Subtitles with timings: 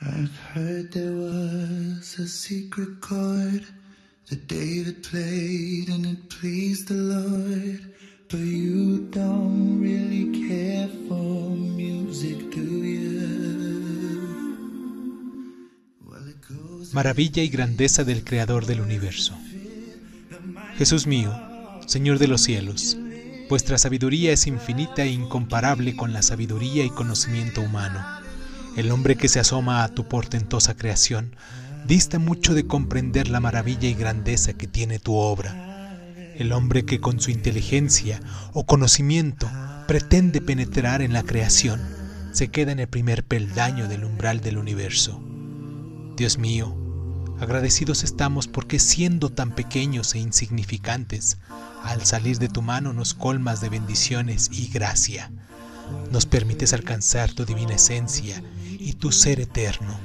[0.00, 3.66] I've heard there was a secret chord
[4.30, 7.94] that David played and it pleased the Lord.
[8.30, 12.98] But you don't really care for music, do you?
[16.92, 19.36] Maravilla y grandeza del Creador del universo.
[20.76, 21.34] Jesús mío,
[21.86, 22.96] Señor de los cielos,
[23.48, 28.27] vuestra sabiduría es infinita e incomparable con la sabiduría y conocimiento humano.
[28.78, 31.34] El hombre que se asoma a tu portentosa creación
[31.88, 35.96] dista mucho de comprender la maravilla y grandeza que tiene tu obra.
[36.36, 38.20] El hombre que con su inteligencia
[38.52, 39.50] o conocimiento
[39.88, 41.80] pretende penetrar en la creación
[42.30, 45.20] se queda en el primer peldaño del umbral del universo.
[46.16, 46.72] Dios mío,
[47.40, 51.38] agradecidos estamos porque siendo tan pequeños e insignificantes,
[51.82, 55.32] al salir de tu mano nos colmas de bendiciones y gracia.
[56.10, 59.98] Nos permites alcanzar tu divina esencia y tu ser eterno.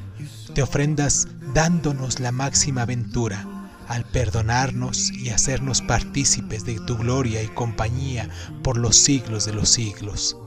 [0.54, 3.48] Te ofrendas dándonos la máxima aventura
[3.88, 8.30] al perdonarnos y hacernos partícipes de tu gloria y compañía
[8.64, 10.38] por los siglos de los siglos.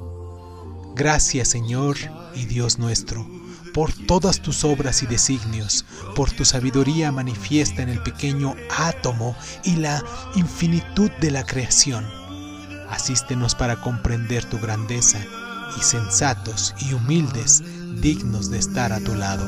[0.95, 1.97] Gracias Señor
[2.35, 3.29] y Dios nuestro,
[3.75, 5.85] por todas tus obras y designios,
[6.15, 10.03] por tu sabiduría manifiesta en el pequeño átomo y la
[10.35, 12.26] infinitud de la creación.
[12.91, 15.19] Asístenos para comprender tu grandeza
[15.77, 17.63] y sensatos y humildes,
[18.01, 19.47] dignos de estar a tu lado.